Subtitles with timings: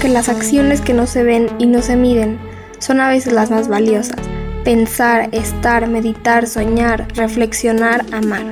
[0.00, 2.38] Que las acciones que no se ven y no se miden
[2.78, 4.16] son a veces las más valiosas.
[4.64, 8.46] Pensar, estar, meditar, soñar, reflexionar, amar.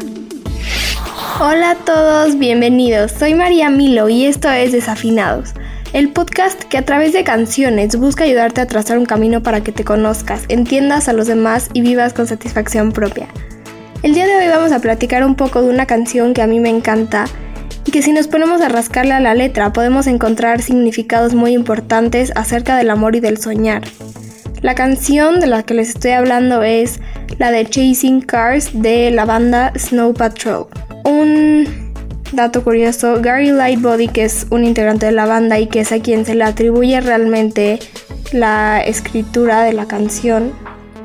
[1.41, 3.13] Hola a todos, bienvenidos.
[3.13, 5.55] Soy María Milo y esto es Desafinados,
[5.95, 9.73] el podcast que a través de canciones busca ayudarte a trazar un camino para que
[9.73, 13.27] te conozcas, entiendas a los demás y vivas con satisfacción propia.
[14.03, 16.61] El día de hoy vamos a platicar un poco de una canción que a mí
[16.61, 17.25] me encanta
[17.89, 22.33] y que si nos ponemos a rascarle a la letra podemos encontrar significados muy importantes
[22.37, 23.81] acerca del amor y del soñar.
[24.61, 27.01] La canción de la que les estoy hablando es
[27.39, 30.67] la de Chasing Cars de la banda Snow Patrol.
[31.07, 31.95] Un
[32.33, 35.99] dato curioso, Gary Lightbody, que es un integrante de la banda y que es a
[35.99, 37.79] quien se le atribuye realmente
[38.33, 40.53] la escritura de la canción,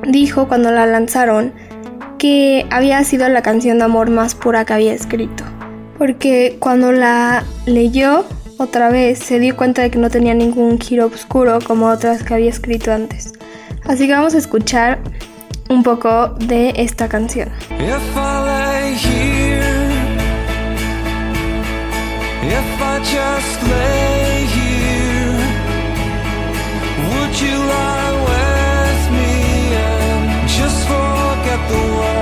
[0.05, 1.53] dijo cuando la lanzaron
[2.17, 5.45] que había sido la canción de amor más pura que había escrito.
[5.97, 8.25] Porque cuando la leyó
[8.57, 12.33] otra vez se dio cuenta de que no tenía ningún giro oscuro como otras que
[12.33, 13.33] había escrito antes.
[13.85, 14.99] Así que vamos a escuchar
[15.69, 17.49] un poco de esta canción.
[27.33, 32.12] Would you lie with me and just forget the world?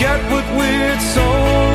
[0.00, 1.69] get what we're sold.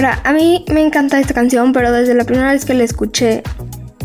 [0.00, 3.42] Ahora, a mí me encanta esta canción, pero desde la primera vez que la escuché,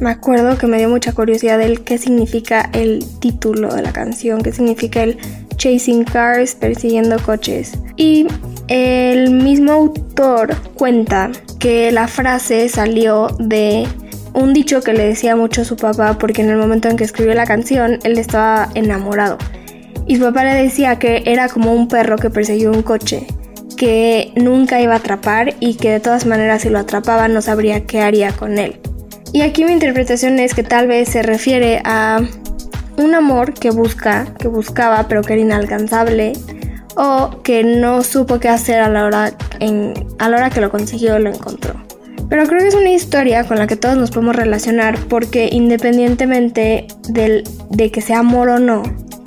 [0.02, 4.42] me acuerdo que me dio mucha curiosidad el qué significa el título de la canción,
[4.42, 5.18] qué significa el
[5.56, 7.80] Chasing Cars, persiguiendo coches.
[7.96, 8.28] Y
[8.68, 13.88] el mismo autor cuenta que la frase salió de
[14.34, 17.06] un dicho que le decía mucho a su papá porque en el momento en que
[17.06, 19.38] escribió la canción él estaba enamorado.
[20.08, 23.28] Y su papá le decía que era como un perro que persiguió un coche,
[23.75, 27.86] que nunca iba a atrapar y que de todas maneras si lo atrapaba no sabría
[27.86, 28.80] qué haría con él.
[29.34, 32.22] Y aquí mi interpretación es que tal vez se refiere a
[32.97, 36.34] un amor que busca, que buscaba pero que era inalcanzable
[36.96, 40.72] o que no supo qué hacer a la hora, en, a la hora que lo
[40.72, 41.75] consiguió lo encontró.
[42.30, 46.88] Pero creo que es una historia con la que todos nos podemos relacionar porque independientemente
[47.09, 48.84] del, de que sea amor o no,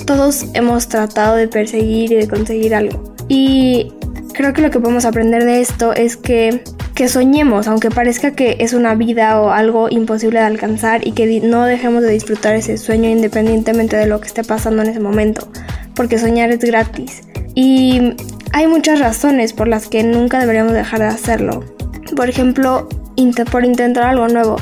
[0.07, 3.15] todos hemos tratado de perseguir y de conseguir algo.
[3.29, 3.93] Y
[4.39, 6.63] creo que lo que podemos aprender de esto es que,
[6.95, 11.41] que soñemos, aunque parezca que es una vida o algo imposible de alcanzar y que
[11.41, 15.49] no dejemos de disfrutar ese sueño independientemente de lo que esté pasando en ese momento,
[15.97, 17.23] porque soñar es gratis.
[17.57, 18.15] Y
[18.53, 21.65] hay muchas razones por las que nunca deberíamos dejar de hacerlo.
[22.15, 24.55] Por ejemplo, inte- por intentar algo nuevo.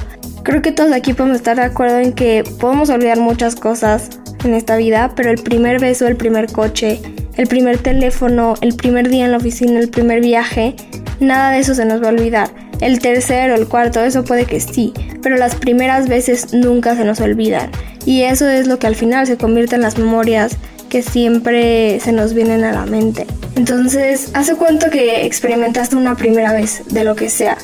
[0.43, 4.09] Creo que todos aquí podemos estar de acuerdo en que podemos olvidar muchas cosas
[4.43, 6.99] en esta vida, pero el primer beso, el primer coche,
[7.37, 10.75] el primer teléfono, el primer día en la oficina, el primer viaje,
[11.21, 12.51] nada de eso se nos va a olvidar.
[12.81, 14.93] El tercero, el cuarto, eso puede que sí,
[15.23, 17.71] pero las primeras veces nunca se nos olvidan.
[18.05, 20.57] Y eso es lo que al final se convierte en las memorias
[20.89, 23.27] que siempre se nos vienen a la mente.
[23.57, 27.57] Entonces, ¿hace cuánto que experimentaste una primera vez de lo que sea?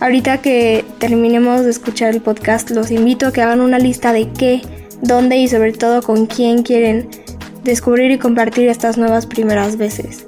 [0.00, 4.28] Ahorita que terminemos de escuchar el podcast, los invito a que hagan una lista de
[4.30, 4.60] qué,
[5.00, 7.08] dónde y sobre todo con quién quieren
[7.66, 10.26] descubrir y compartir estas nuevas primeras veces.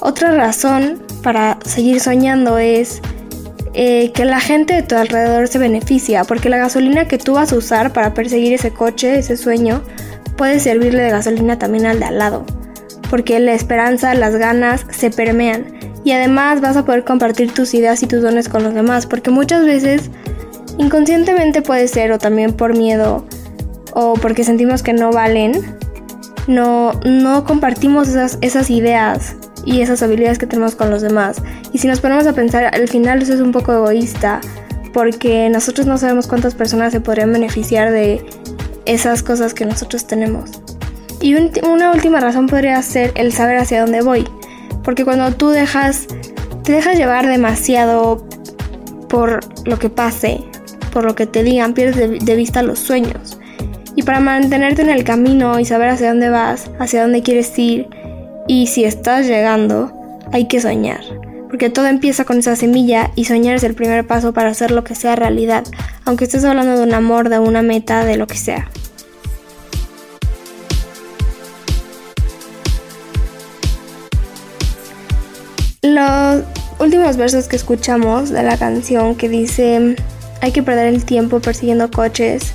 [0.00, 3.00] Otra razón para seguir soñando es
[3.74, 7.52] eh, que la gente de tu alrededor se beneficia, porque la gasolina que tú vas
[7.52, 9.82] a usar para perseguir ese coche, ese sueño,
[10.36, 12.44] puede servirle de gasolina también al de al lado,
[13.08, 15.66] porque la esperanza, las ganas se permean
[16.04, 19.30] y además vas a poder compartir tus ideas y tus dones con los demás, porque
[19.30, 20.10] muchas veces
[20.78, 23.24] inconscientemente puede ser o también por miedo
[23.94, 25.76] o porque sentimos que no valen,
[26.46, 31.42] no, no compartimos esas, esas ideas y esas habilidades que tenemos con los demás.
[31.72, 34.40] Y si nos ponemos a pensar, al final eso es un poco egoísta,
[34.92, 38.24] porque nosotros no sabemos cuántas personas se podrían beneficiar de
[38.84, 40.50] esas cosas que nosotros tenemos.
[41.20, 44.28] Y una última razón podría ser el saber hacia dónde voy,
[44.82, 46.06] porque cuando tú dejas,
[46.64, 48.26] te dejas llevar demasiado
[49.08, 50.42] por lo que pase,
[50.92, 53.38] por lo que te digan, pierdes de, de vista los sueños.
[54.04, 57.88] Para mantenerte en el camino y saber hacia dónde vas, hacia dónde quieres ir,
[58.48, 59.92] y si estás llegando,
[60.32, 61.00] hay que soñar.
[61.48, 64.82] Porque todo empieza con esa semilla y soñar es el primer paso para hacer lo
[64.82, 65.62] que sea realidad,
[66.04, 68.68] aunque estés hablando de un amor, de una meta, de lo que sea.
[75.82, 76.42] Los
[76.80, 79.94] últimos versos que escuchamos de la canción que dice
[80.40, 82.54] hay que perder el tiempo persiguiendo coches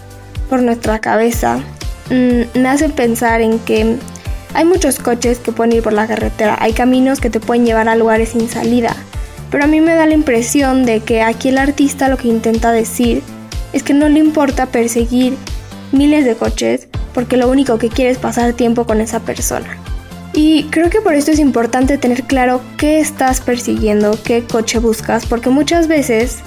[0.49, 1.59] por nuestra cabeza
[2.09, 3.97] mm, me hacen pensar en que
[4.53, 7.89] hay muchos coches que pueden ir por la carretera, hay caminos que te pueden llevar
[7.89, 8.95] a lugares sin salida,
[9.51, 12.71] pero a mí me da la impresión de que aquí el artista lo que intenta
[12.71, 13.21] decir
[13.73, 15.35] es que no le importa perseguir
[15.91, 19.77] miles de coches porque lo único que quiere es pasar tiempo con esa persona.
[20.33, 25.25] Y creo que por esto es importante tener claro qué estás persiguiendo, qué coche buscas,
[25.25, 26.39] porque muchas veces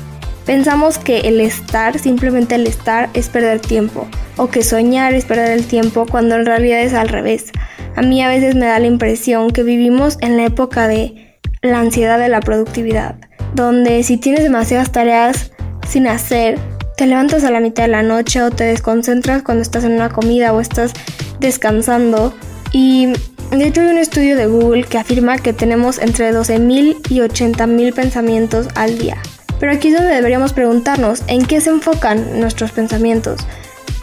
[0.46, 4.06] pensamos que el estar, simplemente el estar, es perder tiempo,
[4.36, 7.52] o que soñar es perder el tiempo cuando en realidad es al revés.
[7.96, 11.80] A mí a veces me da la impresión que vivimos en la época de la
[11.80, 13.16] ansiedad de la productividad,
[13.54, 15.52] donde si tienes demasiadas tareas
[15.88, 16.58] sin hacer,
[16.96, 20.10] te levantas a la mitad de la noche o te desconcentras cuando estás en una
[20.10, 20.92] comida o estás
[21.40, 22.34] descansando.
[22.72, 23.12] Y
[23.50, 27.94] de hecho hay un estudio de Google que afirma que tenemos entre 12.000 y 80.000
[27.94, 29.16] pensamientos al día.
[29.60, 33.46] Pero aquí es donde deberíamos preguntarnos en qué se enfocan nuestros pensamientos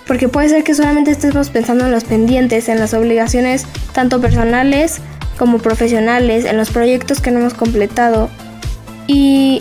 [0.08, 5.02] porque puede ser que solamente estemos pensando en los pendientes, en las obligaciones tanto personales
[5.38, 8.30] como profesionales, en los proyectos que no hemos completado.
[9.06, 9.60] Y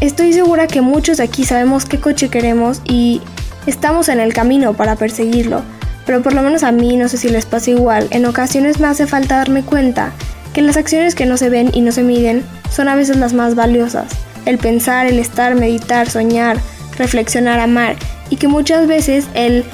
[0.00, 3.22] estoy segura que muchos de aquí sabemos qué coche queremos y
[3.66, 5.62] estamos en el camino para perseguirlo.
[6.04, 8.88] Pero por lo menos a mí, no sé si les pasa igual, en ocasiones me
[8.88, 10.12] hace falta darme cuenta
[10.52, 13.32] que las acciones que no se ven y no se miden son a veces las
[13.32, 14.08] más valiosas.
[14.46, 16.58] El pensar, el estar, meditar, soñar,
[16.98, 17.96] reflexionar, amar.
[18.30, 19.64] Y que muchas veces el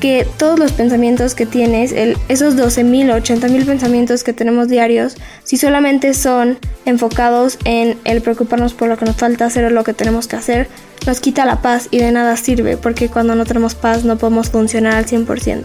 [0.00, 5.16] que todos los pensamientos que tienes, el, esos 12.000 o 80.000 pensamientos que tenemos diarios,
[5.42, 9.84] si solamente son enfocados en el preocuparnos por lo que nos falta hacer o lo
[9.84, 10.68] que tenemos que hacer,
[11.06, 14.50] nos quita la paz y de nada sirve, porque cuando no tenemos paz no podemos
[14.50, 15.64] funcionar al 100%.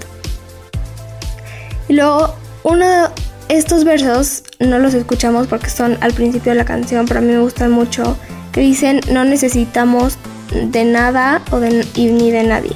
[1.89, 2.33] Y luego,
[2.63, 3.07] uno de
[3.49, 7.31] estos versos no los escuchamos porque son al principio de la canción, pero a mí
[7.33, 8.17] me gustan mucho,
[8.53, 10.17] que dicen no necesitamos
[10.53, 12.75] de nada o de, ni de nadie.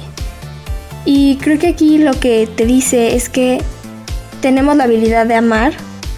[1.04, 3.62] Y creo que aquí lo que te dice es que
[4.42, 5.72] tenemos la habilidad de amar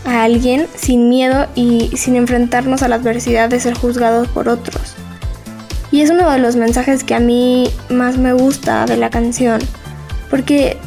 [0.04, 4.94] a alguien sin miedo y sin enfrentarnos a la adversidad de ser juzgados por otros.
[5.92, 9.60] Y es uno de los mensajes que a mí más me gusta de la canción,
[10.30, 10.78] porque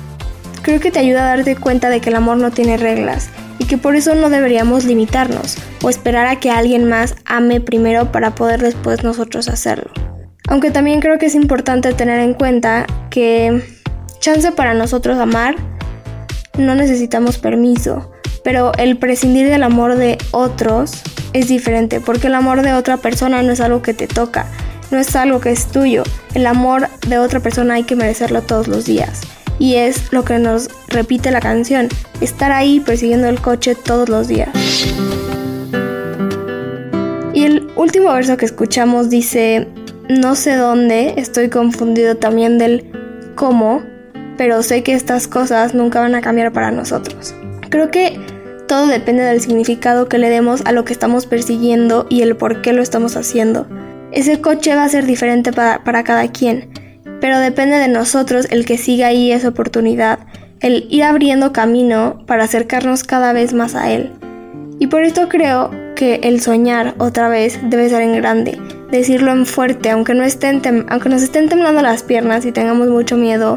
[0.62, 3.66] creo que te ayuda a darte cuenta de que el amor no tiene reglas y
[3.66, 8.34] que por eso no deberíamos limitarnos o esperar a que alguien más ame primero para
[8.34, 9.92] poder después nosotros hacerlo.
[10.48, 13.62] Aunque también creo que es importante tener en cuenta que
[14.24, 15.56] Chance para nosotros amar,
[16.58, 18.10] no necesitamos permiso,
[18.42, 21.02] pero el prescindir del amor de otros
[21.34, 24.46] es diferente, porque el amor de otra persona no es algo que te toca,
[24.92, 26.04] no es algo que es tuyo.
[26.36, 29.20] El amor de otra persona hay que merecerlo todos los días.
[29.60, 31.90] Y es lo que nos repite la canción,
[32.22, 34.50] estar ahí persiguiendo el coche todos los días.
[37.76, 39.68] Último verso que escuchamos dice,
[40.08, 42.92] no sé dónde, estoy confundido también del
[43.34, 43.82] cómo,
[44.38, 47.34] pero sé que estas cosas nunca van a cambiar para nosotros.
[47.70, 48.20] Creo que
[48.68, 52.62] todo depende del significado que le demos a lo que estamos persiguiendo y el por
[52.62, 53.66] qué lo estamos haciendo.
[54.12, 56.70] Ese coche va a ser diferente para, para cada quien,
[57.20, 60.20] pero depende de nosotros el que siga ahí esa oportunidad,
[60.60, 64.12] el ir abriendo camino para acercarnos cada vez más a él.
[64.78, 68.60] Y por esto creo que el soñar otra vez debe ser en grande,
[68.92, 73.18] decirlo en fuerte, aunque, no estén aunque nos estén temblando las piernas y tengamos mucho
[73.18, 73.56] miedo,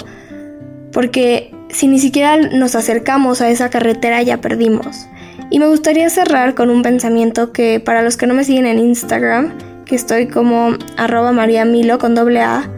[0.92, 5.06] porque si ni siquiera nos acercamos a esa carretera ya perdimos.
[5.50, 8.78] Y me gustaría cerrar con un pensamiento que para los que no me siguen en
[8.78, 9.52] Instagram,
[9.84, 12.68] que estoy como arroba María Milo con doble A,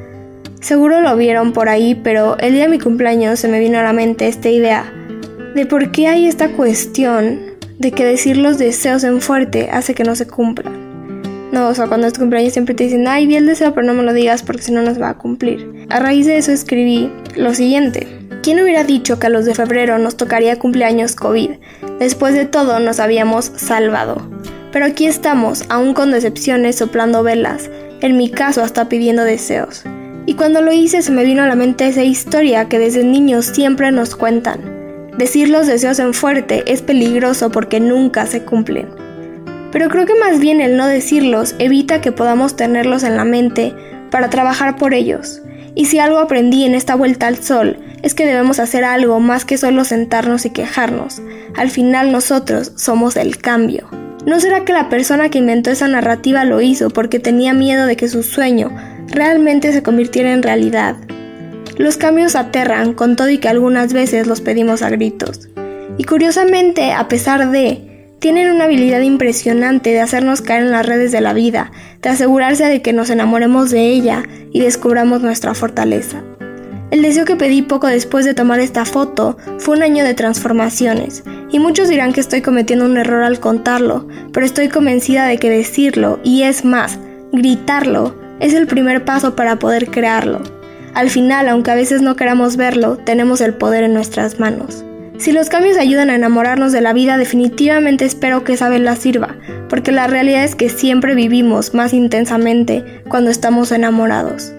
[0.61, 3.83] seguro lo vieron por ahí, pero el día de mi cumpleaños se me vino a
[3.83, 4.93] la mente esta idea
[5.55, 7.48] de por qué hay esta cuestión
[7.78, 10.88] de que decir los deseos en fuerte hace que no se cumplan.
[11.52, 13.87] No, o sea, cuando es tu cumpleaños siempre te dicen, ay, vi el deseo, pero
[13.87, 15.87] no me lo digas porque si no nos va a cumplir.
[15.88, 18.06] A raíz de eso escribí lo siguiente.
[18.42, 21.52] ¿Quién hubiera dicho que a los de febrero nos tocaría cumpleaños COVID?
[21.99, 24.28] Después de todo nos habíamos salvado.
[24.73, 27.70] Pero aquí estamos, aún con decepciones, soplando velas,
[28.00, 29.85] en mi caso hasta pidiendo deseos.
[30.26, 33.47] Y cuando lo hice se me vino a la mente esa historia que desde niños
[33.47, 34.77] siempre nos cuentan.
[35.18, 38.88] Decir los deseos en fuerte es peligroso porque nunca se cumplen.
[39.72, 43.75] Pero creo que más bien el no decirlos evita que podamos tenerlos en la mente
[44.12, 45.42] para trabajar por ellos.
[45.75, 49.44] Y si algo aprendí en esta vuelta al sol es que debemos hacer algo más
[49.44, 51.20] que solo sentarnos y quejarnos.
[51.56, 53.88] Al final nosotros somos el cambio.
[54.25, 57.96] ¿No será que la persona que inventó esa narrativa lo hizo porque tenía miedo de
[57.96, 58.70] que su sueño
[59.08, 60.94] realmente se convirtiera en realidad?
[61.78, 65.49] Los cambios aterran con todo y que algunas veces los pedimos a gritos.
[65.97, 71.12] Y curiosamente, a pesar de, tienen una habilidad impresionante de hacernos caer en las redes
[71.12, 71.70] de la vida,
[72.02, 76.25] de asegurarse de que nos enamoremos de ella y descubramos nuestra fortaleza.
[76.90, 81.23] El deseo que pedí poco después de tomar esta foto fue un año de transformaciones,
[81.52, 85.49] y muchos dirán que estoy cometiendo un error al contarlo, pero estoy convencida de que
[85.49, 86.99] decirlo, y es más,
[87.30, 90.58] gritarlo, es el primer paso para poder crearlo.
[90.99, 94.83] Al final, aunque a veces no queramos verlo, tenemos el poder en nuestras manos.
[95.17, 99.37] Si los cambios ayudan a enamorarnos de la vida, definitivamente espero que esa vela sirva,
[99.69, 104.52] porque la realidad es que siempre vivimos más intensamente cuando estamos enamorados.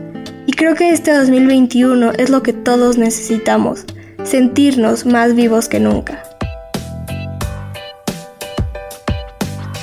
[0.45, 3.83] Y creo que este 2021 es lo que todos necesitamos,
[4.23, 6.23] sentirnos más vivos que nunca.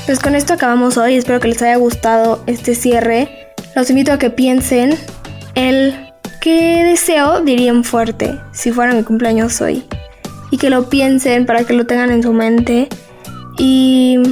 [0.07, 3.53] Pues con esto acabamos hoy, espero que les haya gustado este cierre.
[3.75, 4.95] Los invito a que piensen
[5.55, 6.07] el
[6.47, 9.83] qué deseo dirían fuerte si fuera mi cumpleaños hoy.
[10.53, 12.89] Y que lo piensen para que lo tengan en su mente
[13.59, 14.23] y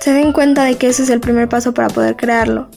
[0.00, 2.70] se den cuenta de que ese es el primer paso para poder crearlo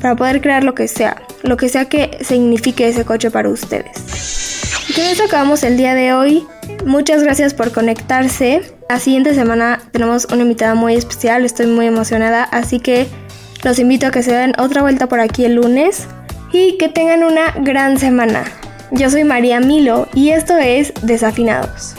[0.00, 4.86] para poder crear lo que sea, lo que sea que signifique ese coche para ustedes.
[4.88, 6.46] Y con eso acabamos el día de hoy.
[6.86, 8.62] Muchas gracias por conectarse.
[8.88, 13.06] La siguiente semana tenemos una invitada muy especial, estoy muy emocionada, así que
[13.62, 16.06] los invito a que se den otra vuelta por aquí el lunes
[16.54, 18.44] y que tengan una gran semana.
[18.92, 21.96] Yo soy María Milo y esto es Desafinados.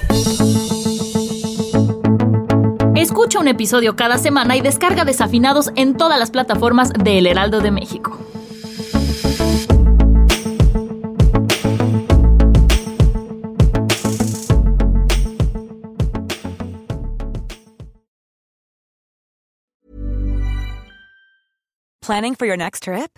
[2.95, 7.59] Escucha un episodio cada semana y descarga Desafinados en todas las plataformas de El Heraldo
[7.59, 8.17] de México.
[22.01, 23.17] Planning for your next trip?